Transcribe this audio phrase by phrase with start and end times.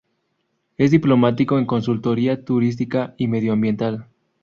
[0.79, 4.07] Es diplomado en Consultoría Turística y Medioambiental.